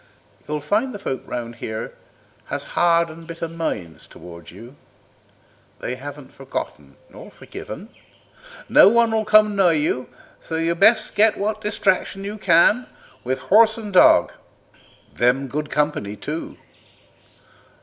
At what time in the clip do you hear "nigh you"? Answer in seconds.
9.55-10.09